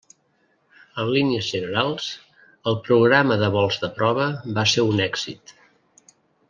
En 1.03 1.11
línies 1.15 1.49
generals, 1.55 2.07
el 2.73 2.79
programa 2.89 3.39
de 3.45 3.53
vols 3.59 3.81
de 3.85 3.93
prova 4.01 4.29
va 4.59 4.69
ser 4.75 4.91
un 4.95 5.09
èxit. 5.11 5.59